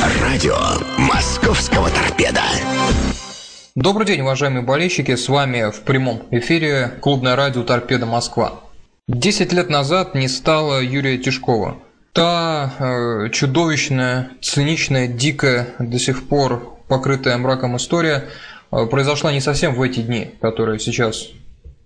Радио 0.00 0.56
«Московского 0.96 1.90
торпеда». 1.90 2.40
Добрый 3.74 4.06
день, 4.06 4.22
уважаемые 4.22 4.62
болельщики. 4.62 5.14
С 5.14 5.28
вами 5.28 5.70
в 5.70 5.82
прямом 5.82 6.22
эфире 6.30 6.92
клубное 7.02 7.36
радио 7.36 7.64
«Торпеда 7.64 8.06
Москва». 8.06 8.60
Десять 9.08 9.52
лет 9.52 9.68
назад 9.68 10.14
не 10.14 10.28
стало 10.28 10.80
Юрия 10.80 11.18
Тишкова. 11.18 11.76
Та 12.14 12.72
э, 12.78 13.28
чудовищная, 13.30 14.30
циничная, 14.40 15.06
дикая, 15.06 15.74
до 15.78 15.98
сих 15.98 16.28
пор 16.28 16.78
покрытая 16.88 17.36
мраком 17.36 17.76
история 17.76 18.30
э, 18.72 18.86
произошла 18.86 19.32
не 19.32 19.42
совсем 19.42 19.74
в 19.74 19.82
эти 19.82 20.00
дни, 20.00 20.34
которые 20.40 20.78
сейчас 20.78 21.28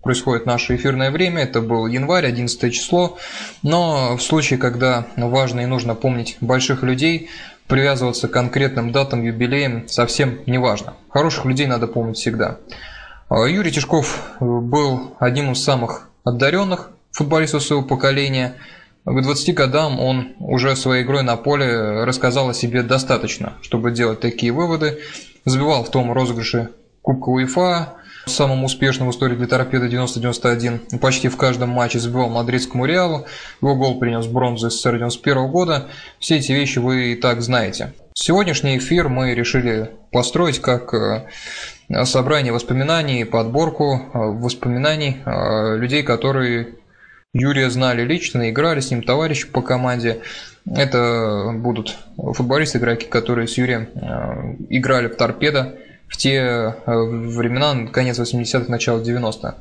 происходит 0.05 0.47
наше 0.47 0.77
эфирное 0.77 1.11
время. 1.11 1.43
Это 1.43 1.61
был 1.61 1.87
январь, 1.87 2.27
11 2.27 2.73
число. 2.73 3.19
Но 3.63 4.17
в 4.17 4.23
случае, 4.23 4.59
когда 4.59 5.07
важно 5.17 5.61
и 5.61 5.67
нужно 5.67 5.95
помнить 5.95 6.37
больших 6.41 6.83
людей, 6.83 7.31
привязываться 7.67 8.29
к 8.29 8.31
конкретным 8.31 8.93
датам, 8.93 9.23
юбилеям 9.23 9.89
совсем 9.89 10.41
не 10.47 10.59
важно. 10.59 10.95
Хороших 11.09 11.47
людей 11.47 11.67
надо 11.67 11.87
помнить 11.87 12.19
всегда. 12.19 12.59
А 13.29 13.47
Юрий 13.47 13.73
Тишков 13.73 14.37
был 14.39 15.17
одним 15.19 15.53
из 15.53 15.65
самых 15.65 16.09
одаренных 16.23 16.91
футболистов 17.11 17.63
своего 17.63 17.85
поколения. 17.85 18.55
К 19.07 19.21
20 19.21 19.55
годам 19.55 19.99
он 20.01 20.35
уже 20.39 20.77
своей 20.77 21.05
игрой 21.05 21.23
на 21.23 21.37
поле 21.37 22.05
рассказал 22.05 22.51
о 22.51 22.55
себе 22.55 22.83
достаточно, 22.83 23.55
чтобы 23.63 23.91
делать 23.91 24.21
такие 24.21 24.53
выводы. 24.53 25.01
Забивал 25.45 25.85
в 25.85 25.91
том 25.91 26.13
розыгрыше 26.13 26.71
Кубка 27.03 27.29
УЕФА, 27.29 27.95
самым 28.27 28.65
успешным 28.65 29.09
в 29.09 29.11
истории 29.11 29.37
для 29.37 29.47
торпеда 29.47 29.87
90-91. 29.87 30.99
Почти 30.99 31.29
в 31.29 31.37
каждом 31.37 31.71
матче 31.71 31.99
забивал 31.99 32.29
мадридскому 32.29 32.87
Реалу. 32.87 33.27
Его 33.61 33.75
гол 33.75 33.99
принес 33.99 34.27
бронзу 34.27 34.71
СССР 34.71 34.97
91 34.97 35.49
года. 35.49 35.87
Все 36.19 36.39
эти 36.39 36.53
вещи 36.53 36.79
вы 36.79 37.13
и 37.13 37.17
так 37.17 37.43
знаете. 37.43 37.93
Сегодняшний 38.15 38.79
эфир 38.79 39.09
мы 39.09 39.35
решили 39.35 39.91
построить 40.13 40.61
как 40.61 40.95
э, 40.95 41.27
собрание 42.05 42.53
воспоминаний, 42.53 43.25
подборку 43.25 43.95
э, 43.97 44.19
воспоминаний 44.19 45.19
э, 45.25 45.77
людей, 45.77 46.03
которые 46.03 46.77
Юрия 47.33 47.71
знали 47.71 48.05
лично, 48.05 48.49
играли 48.49 48.81
с 48.81 48.91
ним 48.91 49.03
товарищи 49.03 49.49
по 49.49 49.63
команде. 49.63 50.21
Это 50.65 51.51
будут 51.55 51.97
футболисты, 52.17 52.79
игроки, 52.79 53.07
которые 53.07 53.49
с 53.49 53.59
Юрием 53.59 53.89
играли 54.71 55.09
в 55.09 55.17
торпедо 55.17 55.75
в 56.15 56.17
те 56.17 56.37
э, 56.37 56.73
времена, 56.87 57.89
конец 57.91 58.21
80-х, 58.21 58.67
начало 58.69 59.01
90-х. 59.01 59.57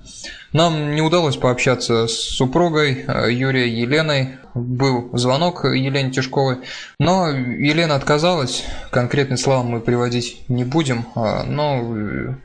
Нам 0.53 0.93
не 0.93 1.01
удалось 1.01 1.35
пообщаться 1.35 2.07
с 2.07 2.13
супругой 2.13 3.05
э, 3.07 3.31
Юрия 3.31 3.67
Еленой. 3.67 4.37
Был 4.53 5.09
звонок 5.13 5.65
Елене 5.65 6.11
Тишковой, 6.11 6.57
но 6.99 7.27
Елена 7.27 7.95
отказалась. 7.95 8.63
Конкретные 8.91 9.37
слова 9.37 9.63
мы 9.63 9.81
приводить 9.81 10.43
не 10.47 10.63
будем, 10.63 11.07
а, 11.15 11.41
но 11.43 11.81
э, 11.97 12.35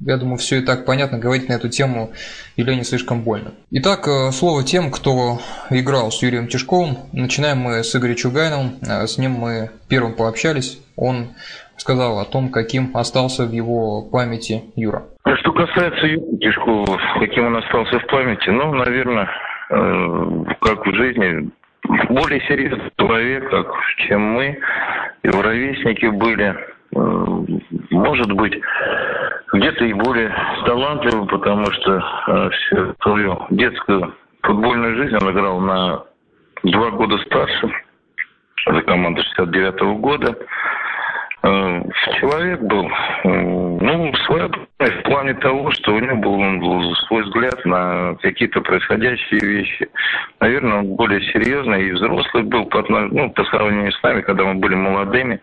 я 0.00 0.16
думаю, 0.16 0.38
все 0.38 0.58
и 0.58 0.62
так 0.62 0.84
понятно, 0.84 1.18
говорить 1.18 1.48
на 1.48 1.52
эту 1.52 1.68
тему 1.68 2.10
Елене 2.56 2.82
слишком 2.82 3.22
больно. 3.22 3.52
Итак, 3.70 4.08
слово 4.32 4.64
тем, 4.64 4.90
кто 4.90 5.40
играл 5.70 6.10
с 6.10 6.20
Юрием 6.20 6.48
Тишковым. 6.48 6.98
Начинаем 7.12 7.58
мы 7.58 7.84
с 7.84 7.94
Игоря 7.94 8.16
Чугайновым. 8.16 8.78
С 8.82 9.18
ним 9.18 9.34
мы 9.34 9.70
первым 9.86 10.14
пообщались. 10.14 10.80
Он 10.96 11.28
сказал 11.82 12.20
о 12.20 12.24
том, 12.24 12.50
каким 12.50 12.96
остался 12.96 13.44
в 13.44 13.50
его 13.50 14.02
памяти 14.10 14.62
Юра. 14.76 15.02
А 15.24 15.36
что 15.36 15.52
касается 15.52 16.06
Юрия 16.06 16.38
Тишкова, 16.38 16.98
каким 17.18 17.46
он 17.46 17.56
остался 17.56 17.98
в 17.98 18.06
памяти, 18.06 18.50
ну, 18.50 18.72
наверное, 18.72 19.28
э, 19.70 20.44
как 20.60 20.86
в 20.86 20.94
жизни, 20.94 21.50
более 22.08 22.40
серьезный 22.42 22.90
человек, 22.96 23.50
как, 23.50 23.66
чем 24.06 24.20
мы, 24.20 24.58
его 25.24 25.42
ровесники 25.42 26.06
были, 26.06 26.54
э, 26.54 27.44
может 27.90 28.32
быть, 28.32 28.54
где-то 29.52 29.84
и 29.84 29.92
более 29.92 30.32
талантливым, 30.64 31.26
потому 31.26 31.66
что 31.66 31.96
э, 32.28 32.50
всю 32.50 32.94
свою 33.02 33.46
детскую 33.50 34.14
футбольную 34.42 34.96
жизнь 34.96 35.16
он 35.20 35.32
играл 35.32 35.60
на 35.60 36.04
два 36.62 36.90
года 36.90 37.18
старше 37.24 37.70
за 38.66 38.82
команду 38.82 39.20
69 39.22 39.82
-го 39.82 39.96
года. 39.96 40.36
Э, 41.44 41.82
человек 42.20 42.60
был, 42.60 42.88
ну, 43.24 44.14
своеобразный 44.26 44.68
в 44.78 45.02
плане 45.02 45.34
того, 45.34 45.70
что 45.72 45.94
у 45.94 45.98
него 45.98 46.16
был 46.16 46.94
свой 47.06 47.24
взгляд 47.24 47.64
на 47.64 48.14
какие-то 48.22 48.60
происходящие 48.60 49.40
вещи. 49.40 49.88
Наверное, 50.40 50.78
он 50.78 50.94
более 50.94 51.20
серьезный 51.32 51.88
и 51.88 51.92
взрослый 51.92 52.44
был 52.44 52.66
по, 52.66 52.84
ну, 52.88 53.30
по 53.30 53.44
сравнению 53.46 53.92
с 53.92 54.02
нами, 54.02 54.20
когда 54.20 54.44
мы 54.44 54.54
были 54.54 54.74
молодыми. 54.74 55.40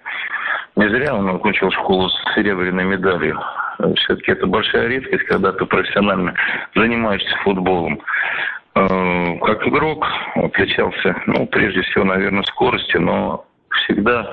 Не 0.77 0.89
зря 0.89 1.13
он 1.13 1.27
окончил 1.29 1.69
школу 1.71 2.09
с 2.09 2.33
серебряной 2.33 2.85
медалью. 2.85 3.37
Все-таки 3.95 4.31
это 4.31 4.47
большая 4.47 4.87
редкость, 4.87 5.23
когда 5.25 5.51
ты 5.51 5.65
профессионально 5.65 6.33
занимаешься 6.75 7.35
футболом. 7.43 7.99
Э, 8.75 9.37
как 9.39 9.67
игрок 9.67 10.07
отличался, 10.35 11.15
ну, 11.25 11.45
прежде 11.47 11.81
всего, 11.81 12.05
наверное, 12.05 12.43
скоростью, 12.43 13.01
но 13.01 13.45
всегда 13.83 14.29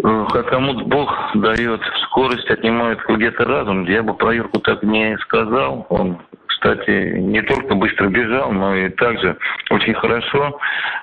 как 0.00 0.48
кому 0.48 0.74
Бог 0.86 1.12
дает 1.34 1.80
скорость, 2.04 2.50
отнимает 2.50 2.98
где-то 3.06 3.44
разум. 3.44 3.84
Я 3.84 4.02
бы 4.02 4.14
про 4.14 4.34
Юрку 4.34 4.58
так 4.60 4.82
не 4.82 5.16
сказал. 5.18 5.86
Он, 5.90 6.18
кстати, 6.46 7.18
не 7.18 7.42
только 7.42 7.74
быстро 7.74 8.08
бежал, 8.08 8.52
но 8.52 8.74
и 8.74 8.88
также 8.88 9.36
очень 9.70 9.94
хорошо 9.94 10.58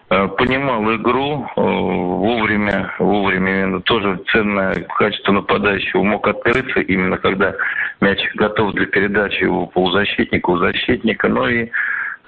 э, 0.10 0.28
понимал 0.30 0.84
игру 0.96 1.46
э, 1.56 1.62
вовремя, 1.62 2.94
вовремя 3.00 3.62
именно 3.62 3.82
тоже 3.82 4.20
ценное 4.32 4.74
качество 4.98 5.34
нападающего 5.34 6.04
мог 6.04 6.28
открыться 6.28 6.80
именно 6.82 7.18
когда 7.18 7.54
мяч 8.02 8.20
готов 8.36 8.74
для 8.74 8.88
передачи 8.88 9.44
у 9.44 9.68
полузащитника, 9.68 10.50
у 10.50 10.58
защитника. 10.58 11.28
Ну 11.28 11.48
и 11.48 11.70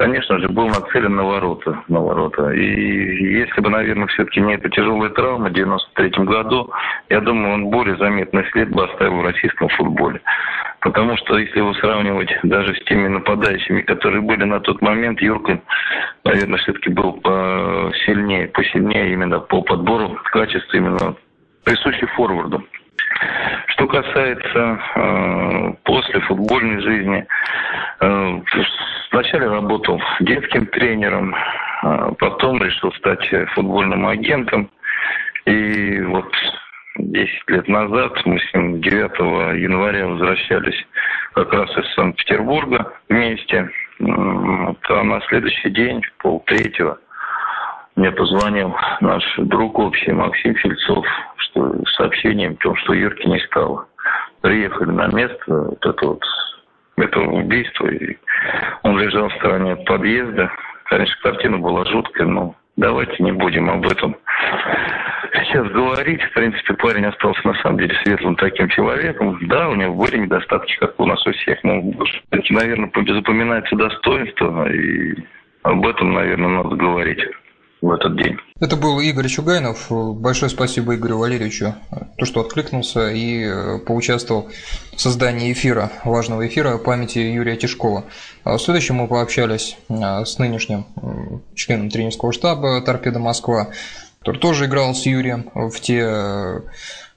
конечно 0.01 0.39
же, 0.39 0.49
был 0.49 0.67
нацелен 0.67 1.15
на 1.15 1.23
ворота. 1.23 1.83
На 1.87 1.99
ворота. 1.99 2.49
И 2.51 3.39
если 3.39 3.61
бы, 3.61 3.69
наверное, 3.69 4.07
все-таки 4.07 4.41
не 4.41 4.55
эта 4.55 4.69
тяжелая 4.69 5.09
травма 5.11 5.49
в 5.49 5.53
93 5.53 6.25
году, 6.25 6.71
я 7.09 7.21
думаю, 7.21 7.53
он 7.53 7.65
более 7.69 7.95
заметный 7.97 8.45
след 8.51 8.69
бы 8.71 8.85
оставил 8.85 9.17
в 9.17 9.25
российском 9.25 9.69
футболе. 9.69 10.21
Потому 10.79 11.15
что, 11.17 11.37
если 11.37 11.59
его 11.59 11.73
сравнивать 11.75 12.35
даже 12.43 12.73
с 12.75 12.83
теми 12.85 13.07
нападающими, 13.07 13.81
которые 13.81 14.21
были 14.21 14.43
на 14.43 14.59
тот 14.59 14.81
момент, 14.81 15.21
Юрка, 15.21 15.61
наверное, 16.23 16.57
все-таки 16.57 16.89
был 16.89 17.13
посильнее, 17.13 18.47
посильнее 18.47 19.13
именно 19.13 19.39
по 19.39 19.61
подбору 19.61 20.17
качества, 20.31 20.77
именно 20.77 21.15
присущий 21.63 22.07
форварду. 22.07 22.63
Что 23.67 23.87
касается 23.87 24.79
э, 24.95 25.73
после 25.83 26.19
футбольной 26.21 26.81
жизни, 26.81 27.25
э, 27.99 28.41
вначале 29.11 29.47
работал 29.47 30.01
детским 30.19 30.65
тренером, 30.67 31.35
э, 31.35 32.11
потом 32.19 32.61
решил 32.61 32.91
стать 32.93 33.27
футбольным 33.53 34.07
агентом. 34.07 34.69
И 35.45 36.01
вот 36.01 36.31
10 36.97 37.49
лет 37.49 37.67
назад 37.67 38.13
мы 38.25 38.39
с 38.39 38.53
ним 38.53 38.81
9 38.81 39.59
января 39.59 40.07
возвращались 40.07 40.85
как 41.33 41.53
раз 41.53 41.69
из 41.77 41.93
Санкт-Петербурга 41.95 42.93
вместе. 43.09 43.69
А 43.99 45.03
на 45.03 45.21
следующий 45.29 45.69
день, 45.69 46.01
пол 46.19 46.43
третьего, 46.47 46.97
мне 47.95 48.11
позвонил 48.11 48.75
наш 49.01 49.23
друг 49.37 49.77
общий 49.79 50.11
Максим 50.11 50.55
Фельцов 50.55 51.05
что, 51.37 51.85
с 51.85 51.95
сообщением 51.95 52.53
о 52.53 52.63
том, 52.63 52.75
что 52.77 52.93
Юрки 52.93 53.27
не 53.27 53.39
стало. 53.39 53.87
Приехали 54.41 54.91
на 54.91 55.07
место 55.07 55.37
вот 55.47 55.85
это 55.85 56.05
вот 56.05 56.23
этого 56.97 57.31
убийства, 57.31 57.89
он 58.83 58.99
лежал 58.99 59.29
в 59.29 59.35
стороне 59.35 59.73
от 59.73 59.85
подъезда. 59.85 60.51
Конечно, 60.85 61.15
картина 61.23 61.57
была 61.57 61.85
жуткая, 61.85 62.27
но 62.27 62.55
давайте 62.75 63.23
не 63.23 63.31
будем 63.31 63.69
об 63.69 63.85
этом 63.87 64.15
сейчас 65.45 65.67
говорить. 65.67 66.21
В 66.21 66.33
принципе, 66.33 66.73
парень 66.75 67.05
остался 67.05 67.45
на 67.47 67.53
самом 67.55 67.79
деле 67.79 67.95
светлым 68.03 68.35
таким 68.35 68.69
человеком. 68.69 69.39
Да, 69.47 69.69
у 69.69 69.75
него 69.75 69.95
были 69.95 70.17
недостатки, 70.17 70.77
как 70.79 70.99
у 70.99 71.05
нас 71.05 71.25
у 71.25 71.31
всех, 71.31 71.63
но, 71.63 71.81
наверное, 72.49 72.91
запоминается 73.13 73.75
достоинство, 73.75 74.69
и 74.69 75.15
об 75.63 75.85
этом, 75.87 76.13
наверное, 76.13 76.63
надо 76.63 76.75
говорить 76.75 77.23
в 77.81 77.91
этот 77.91 78.15
день. 78.15 78.37
Это 78.59 78.77
был 78.77 78.99
Игорь 78.99 79.27
Чугайнов. 79.27 79.87
Большое 79.89 80.51
спасибо 80.51 80.95
Игорю 80.95 81.17
Валерьевичу, 81.17 81.73
то, 82.17 82.25
что 82.25 82.41
откликнулся 82.41 83.09
и 83.09 83.43
э, 83.43 83.79
поучаствовал 83.79 84.49
в 84.95 85.01
создании 85.01 85.51
эфира, 85.51 85.91
важного 86.05 86.45
эфира 86.47 86.77
памяти 86.77 87.17
Юрия 87.17 87.57
Тишкова. 87.57 88.05
А 88.43 88.57
в 88.57 88.61
следующем 88.61 88.95
мы 88.95 89.07
пообщались 89.07 89.77
э, 89.89 90.25
с 90.25 90.37
нынешним 90.37 90.85
членом 91.55 91.89
тренерского 91.89 92.31
штаба 92.31 92.81
«Торпеда 92.81 93.17
Москва», 93.17 93.69
который 94.19 94.39
тоже 94.39 94.65
играл 94.65 94.93
с 94.93 95.07
Юрием 95.07 95.49
в 95.55 95.79
те 95.79 96.03
э, 96.05 96.61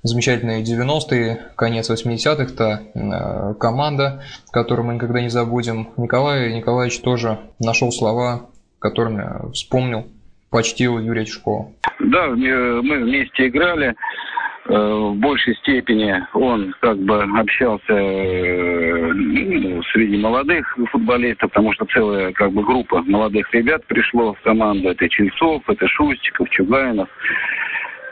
замечательные 0.03 0.63
90-е, 0.63 1.43
конец 1.57 1.91
80-х, 1.91 2.55
та 2.55 3.55
команда, 3.55 4.23
которую 4.51 4.87
мы 4.87 4.95
никогда 4.95 5.21
не 5.21 5.29
забудем. 5.29 5.91
Николай 5.99 6.55
Николаевич 6.55 7.01
тоже 7.01 7.39
нашел 7.59 7.93
слова, 7.93 8.47
которыми 8.79 9.53
вспомнил 9.53 10.07
почтил 10.55 11.01
Юрия 11.01 11.25
Чешкова. 11.25 11.67
Да, 11.99 12.29
мы 12.29 12.99
вместе 13.03 13.49
играли. 13.49 13.93
в 14.67 15.15
большей 15.17 15.57
степени 15.57 16.15
он 16.33 16.73
как 16.81 16.97
бы 16.97 17.25
общался 17.41 17.93
ну, 17.93 19.83
среди 19.93 20.17
молодых 20.17 20.65
футболистов, 20.93 21.51
потому 21.51 21.73
что 21.73 21.85
целая 21.87 22.33
как 22.33 22.53
бы 22.53 22.63
группа 22.63 23.03
молодых 23.03 23.53
ребят 23.53 23.85
пришло 23.87 24.35
в 24.35 24.41
команду. 24.43 24.91
Это 24.91 25.09
Чельцов, 25.09 25.69
это 25.69 25.89
Шустиков, 25.89 26.49
Чугайнов. 26.51 27.09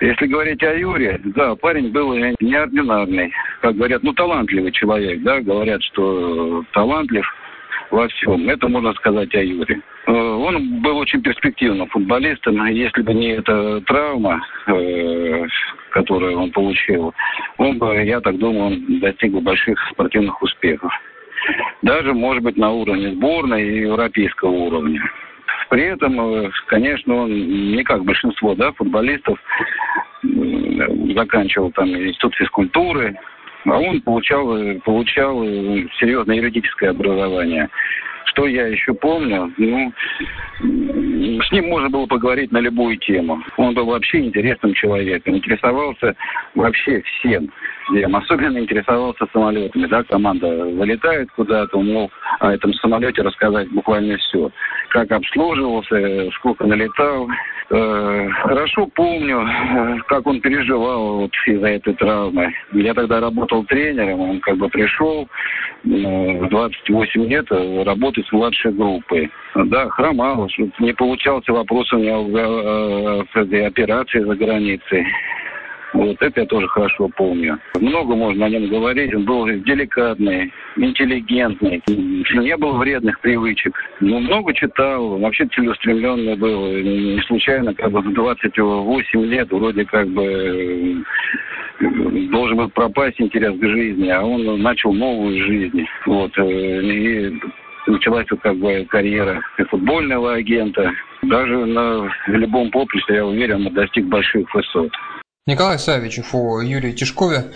Если 0.00 0.26
говорить 0.26 0.64
о 0.64 0.74
Юре, 0.74 1.20
да, 1.22 1.54
парень 1.54 1.92
был 1.92 2.12
неординарный. 2.40 3.32
Как 3.60 3.76
говорят, 3.76 4.02
ну, 4.02 4.12
талантливый 4.14 4.72
человек, 4.72 5.22
да, 5.22 5.40
говорят, 5.40 5.80
что 5.84 6.64
талантлив 6.72 7.24
во 7.92 8.08
всем. 8.08 8.48
Это 8.48 8.68
можно 8.68 8.92
сказать 8.94 9.32
о 9.34 9.42
Юре. 9.42 9.80
Э, 10.06 10.10
он 10.10 10.80
был 10.80 10.96
очень 10.96 11.22
перспективным 11.22 11.86
футболистом. 11.88 12.64
Если 12.66 13.02
бы 13.02 13.14
не 13.14 13.34
эта 13.34 13.80
травма, 13.82 14.44
э, 14.66 15.46
которую 15.90 16.38
он 16.38 16.50
получил, 16.50 17.14
он 17.58 17.78
бы, 17.78 18.02
я 18.02 18.20
так 18.20 18.38
думаю, 18.38 18.64
он 18.64 19.00
достиг 19.00 19.32
бы 19.32 19.40
больших 19.40 19.78
спортивных 19.92 20.40
успехов. 20.42 20.90
Даже, 21.82 22.14
может 22.14 22.42
быть, 22.42 22.56
на 22.56 22.70
уровне 22.70 23.12
сборной 23.12 23.62
и 23.62 23.80
европейского 23.80 24.50
уровня. 24.50 25.02
При 25.68 25.82
этом, 25.82 26.18
э, 26.20 26.50
конечно, 26.66 27.14
он 27.14 27.30
не 27.30 27.84
как 27.84 28.04
большинство 28.04 28.54
да, 28.54 28.72
футболистов 28.72 29.38
заканчивал 31.14 31.72
там 31.72 31.88
институт 31.88 32.34
физкультуры, 32.36 33.18
а 33.64 33.78
он 33.78 34.00
получал, 34.00 34.46
получал 34.84 35.44
серьезное 36.00 36.36
юридическое 36.36 36.90
образование. 36.90 37.68
Что 38.26 38.46
я 38.46 38.66
еще 38.66 38.94
помню? 38.94 39.52
Ну, 39.58 39.92
с 40.60 41.52
ним 41.52 41.68
можно 41.68 41.90
было 41.90 42.06
поговорить 42.06 42.50
на 42.50 42.58
любую 42.58 42.96
тему. 42.96 43.42
Он 43.58 43.74
был 43.74 43.84
вообще 43.84 44.20
интересным 44.20 44.72
человеком, 44.72 45.36
интересовался 45.36 46.16
вообще 46.54 47.02
всем. 47.02 47.52
Особенно 48.14 48.58
интересовался 48.58 49.26
самолетами. 49.32 49.86
Да? 49.86 50.02
Команда 50.04 50.46
вылетает 50.46 51.30
куда-то, 51.32 51.78
мог 51.78 52.10
о 52.42 52.52
этом 52.52 52.74
самолете 52.74 53.22
рассказать 53.22 53.70
буквально 53.70 54.16
все. 54.16 54.50
Как 54.88 55.12
обслуживался, 55.12 56.28
сколько 56.32 56.66
налетал. 56.66 57.28
Э, 57.70 58.28
хорошо 58.42 58.86
помню, 58.94 59.46
как 60.08 60.26
он 60.26 60.40
переживал 60.40 61.20
вот 61.20 61.30
из-за 61.46 61.68
этой 61.68 61.94
травмы. 61.94 62.52
Я 62.72 62.94
тогда 62.94 63.20
работал 63.20 63.64
тренером, 63.64 64.20
он 64.20 64.40
как 64.40 64.56
бы 64.56 64.68
пришел 64.68 65.28
э, 65.84 65.88
в 65.88 66.48
28 66.48 67.24
лет 67.26 67.46
работать 67.86 68.26
с 68.26 68.32
младшей 68.32 68.72
группой. 68.72 69.30
Да, 69.54 69.88
хромал, 69.90 70.48
не 70.80 70.92
получался 70.92 71.52
вопрос 71.52 71.92
у 71.92 71.98
него 71.98 72.24
в 72.24 73.66
операции 73.66 74.18
за 74.18 74.34
границей. 74.34 75.06
Вот 75.92 76.16
это 76.20 76.40
я 76.40 76.46
тоже 76.46 76.66
хорошо 76.68 77.08
помню. 77.16 77.58
Много 77.80 78.14
можно 78.14 78.46
о 78.46 78.48
нем 78.48 78.68
говорить. 78.68 79.14
Он 79.14 79.24
был 79.24 79.46
деликатный, 79.46 80.52
интеллигентный. 80.76 81.82
Не 81.86 82.56
было 82.56 82.78
вредных 82.78 83.20
привычек. 83.20 83.74
Но 84.00 84.20
много 84.20 84.54
читал. 84.54 85.18
Вообще 85.18 85.46
целеустремленный 85.46 86.36
был. 86.36 86.66
Не 86.68 87.22
случайно, 87.26 87.74
как 87.74 87.92
бы 87.92 88.00
в 88.00 88.12
28 88.12 89.24
лет 89.26 89.50
вроде 89.50 89.84
как 89.84 90.08
бы 90.08 91.04
должен 92.30 92.56
был 92.56 92.70
пропасть 92.70 93.20
интерес 93.20 93.58
к 93.58 93.64
жизни, 93.64 94.08
а 94.08 94.22
он 94.22 94.62
начал 94.62 94.92
новую 94.92 95.44
жизнь. 95.44 95.86
Вот. 96.06 96.32
Э, 96.38 96.82
и 96.82 97.40
началась 97.86 98.26
вот 98.30 98.40
как 98.40 98.56
бы 98.56 98.86
карьера 98.88 99.42
футбольного 99.68 100.34
агента. 100.34 100.90
Даже 101.22 101.66
на 101.66 102.10
любом 102.28 102.70
поприще, 102.70 103.14
я 103.14 103.26
уверен, 103.26 103.66
он 103.66 103.74
достиг 103.74 104.06
больших 104.06 104.52
высот. 104.54 104.90
Николай 105.44 105.76
Савичев 105.76 106.36
о 106.36 106.60
Юрии 106.60 106.92
Тишкове. 106.92 107.46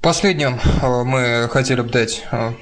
Последним 0.00 0.54
э, 0.54 1.04
мы 1.04 1.48
хотели 1.50 1.82
бы 1.82 1.90
дать 1.90 2.24
э, 2.32 2.52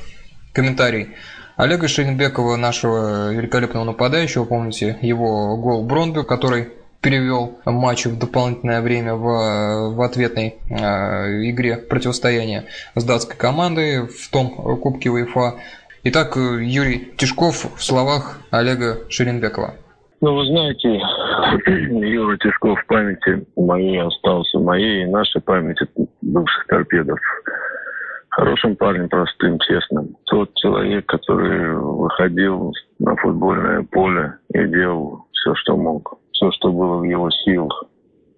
комментарий 0.53 1.11
Олега 1.56 1.87
Шейнбекова, 1.87 2.56
нашего 2.56 3.32
великолепного 3.32 3.85
нападающего, 3.85 4.44
помните, 4.44 4.99
его 5.00 5.56
гол 5.59 5.85
Бронду, 5.85 6.25
который 6.25 6.71
перевел 7.00 7.56
матч 7.65 8.06
в 8.06 8.19
дополнительное 8.19 8.81
время 8.81 9.15
в, 9.15 9.94
в 9.94 10.03
ответной 10.03 10.56
э, 10.69 10.75
игре 11.50 11.76
противостояния 11.76 12.65
с 12.97 13.05
датской 13.05 13.37
командой 13.37 14.09
в 14.09 14.29
том 14.32 14.50
Кубке 14.81 15.09
УЕФА. 15.09 15.55
Итак, 16.03 16.35
Юрий 16.35 17.12
Тишков 17.17 17.79
в 17.79 17.85
словах 17.85 18.41
Олега 18.50 19.09
Шеренбекова. 19.09 19.75
Ну, 20.21 20.35
вы 20.35 20.47
знаете, 20.47 21.00
Юра 21.66 22.36
Тишков 22.38 22.81
в 22.81 22.86
памяти 22.86 23.46
моей 23.56 24.00
остался, 24.00 24.58
моей 24.58 25.02
и 25.02 25.10
нашей 25.10 25.40
памяти 25.40 25.86
бывших 26.22 26.66
торпедов. 26.66 27.19
Хорошим 28.31 28.76
парнем, 28.76 29.08
простым, 29.08 29.58
честным. 29.60 30.16
Тот 30.25 30.52
человек, 30.56 31.06
который 31.06 31.75
выходил 31.76 32.72
на 32.98 33.14
футбольное 33.16 33.82
поле 33.90 34.34
и 34.52 34.66
делал 34.66 35.26
все, 35.32 35.54
что 35.54 35.76
мог, 35.76 36.19
все, 36.32 36.50
что 36.52 36.72
было 36.72 36.98
в 36.98 37.04
его 37.04 37.31
силах. 37.31 37.84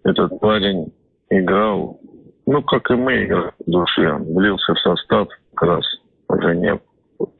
Этот 0.04 0.38
парень 0.40 0.92
играл, 1.30 1.98
ну, 2.46 2.62
как 2.62 2.90
и 2.90 2.94
мы 2.94 3.24
играли 3.24 3.52
в 3.66 3.70
душе. 3.70 4.14
Влился 4.16 4.74
в 4.74 4.80
состав, 4.80 5.28
как 5.54 5.68
раз 5.68 5.84
уже 6.28 6.54
не, 6.56 6.78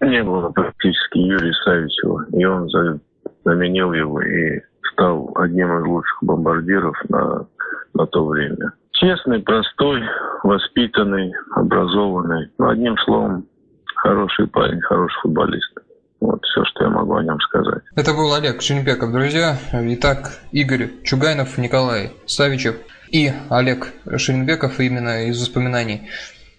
не 0.01 0.23
было 0.23 0.49
практически 0.51 1.19
Юрия 1.19 1.53
Савичева. 1.65 2.27
И 2.33 2.45
он 2.45 2.69
за 2.69 3.01
заменил 3.47 3.93
его 3.93 4.21
и 4.23 4.61
стал 4.97 5.31
одним 5.37 5.79
из 5.79 5.85
лучших 5.85 6.19
бомбардиров 6.23 6.97
на, 7.11 7.47
на 7.95 8.07
то 8.07 8.27
время. 8.27 8.73
Честный, 8.93 9.41
простой, 9.41 10.01
воспитанный, 10.43 11.33
образованный. 11.55 12.51
Ну, 12.59 12.69
одним 12.71 12.97
словом, 13.05 13.47
хороший 13.95 14.47
парень, 14.47 14.81
хороший 14.81 15.21
футболист. 15.21 15.73
Вот 16.21 16.43
все, 16.45 16.65
что 16.65 16.85
я 16.85 16.91
могу 16.91 17.15
о 17.15 17.23
нем 17.23 17.39
сказать. 17.41 17.83
Это 17.95 18.13
был 18.13 18.33
Олег 18.33 18.63
Шинбеков, 18.63 19.13
друзья. 19.13 19.59
Итак, 19.73 20.31
Игорь 20.51 20.89
Чугайнов, 21.05 21.59
Николай 21.59 22.13
Савичев 22.25 22.77
и 23.11 23.31
Олег 23.51 23.89
Шинбеков 24.17 24.81
именно 24.81 25.29
из 25.29 25.39
воспоминаний 25.39 26.09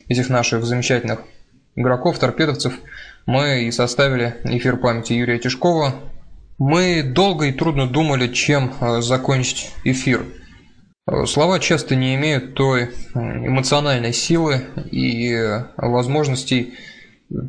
этих 0.07 0.29
наших 0.29 0.63
замечательных 0.63 1.21
игроков, 1.75 2.19
торпедовцев, 2.19 2.73
мы 3.25 3.63
и 3.63 3.71
составили 3.71 4.35
эфир 4.43 4.77
памяти 4.77 5.13
Юрия 5.13 5.39
Тишкова. 5.39 5.95
Мы 6.57 7.03
долго 7.03 7.45
и 7.45 7.51
трудно 7.51 7.87
думали, 7.87 8.33
чем 8.33 8.73
э, 8.81 9.01
закончить 9.01 9.71
эфир. 9.83 10.25
Э, 11.05 11.25
слова 11.27 11.59
часто 11.59 11.95
не 11.95 12.15
имеют 12.15 12.55
той 12.55 12.89
эмоциональной 13.13 14.11
силы 14.11 14.63
и 14.91 15.33
э, 15.33 15.65
возможностей 15.77 16.73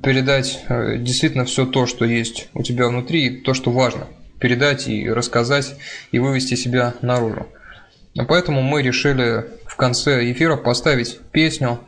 передать 0.02 0.64
действительно 0.68 1.44
все 1.44 1.64
то, 1.64 1.86
что 1.86 2.04
есть 2.04 2.48
у 2.52 2.62
тебя 2.62 2.88
внутри, 2.88 3.26
и 3.26 3.40
то, 3.40 3.54
что 3.54 3.70
важно. 3.70 4.08
Передать 4.40 4.88
и 4.88 5.08
рассказать, 5.08 5.76
и 6.10 6.18
вывести 6.18 6.54
себя 6.54 6.94
наружу. 7.00 7.46
Поэтому 8.26 8.60
мы 8.60 8.82
решили 8.82 9.46
в 9.66 9.76
конце 9.76 10.30
эфира 10.32 10.56
поставить 10.56 11.20
песню. 11.30 11.78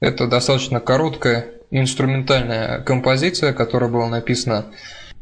Это 0.00 0.26
достаточно 0.26 0.80
короткая 0.80 1.46
инструментальная 1.70 2.80
композиция, 2.80 3.52
которая 3.52 3.90
была 3.90 4.08
написана 4.08 4.64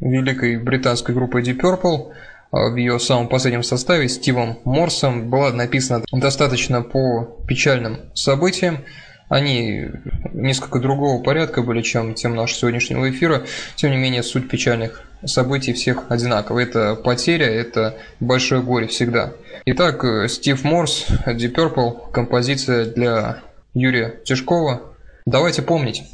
великой 0.00 0.56
британской 0.58 1.14
группой 1.14 1.42
Deep 1.42 1.60
Purple 1.60 2.12
а, 2.50 2.70
в 2.70 2.76
ее 2.76 2.98
самом 2.98 3.28
последнем 3.28 3.62
составе 3.62 4.08
Стивом 4.08 4.58
Морсом 4.64 5.30
была 5.30 5.52
написана 5.52 6.04
достаточно 6.12 6.82
по 6.82 7.36
печальным 7.46 7.98
событиям. 8.14 8.78
Они 9.28 9.86
несколько 10.32 10.78
другого 10.78 11.20
порядка 11.20 11.62
были, 11.62 11.82
чем 11.82 12.14
тем 12.14 12.36
нашего 12.36 12.60
сегодняшнего 12.60 13.10
эфира. 13.10 13.44
Тем 13.74 13.90
не 13.90 13.96
менее, 13.96 14.22
суть 14.22 14.48
печальных 14.48 15.02
событий 15.24 15.72
всех 15.72 16.04
одинакова. 16.10 16.60
Это 16.60 16.94
потеря, 16.94 17.46
это 17.46 17.96
большое 18.20 18.62
горе 18.62 18.86
всегда. 18.86 19.32
Итак, 19.64 20.04
Стив 20.28 20.62
Морс, 20.62 21.06
Deep 21.26 21.54
Purple, 21.54 22.12
композиция 22.12 22.84
для 22.86 23.38
Юрия 23.74 24.20
Тишкова. 24.24 24.82
Давайте 25.26 25.62
помнить. 25.62 26.04